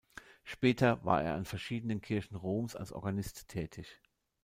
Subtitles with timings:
[0.43, 4.01] Später war er an verschiedenen Kirchen Roms als Organist tätig.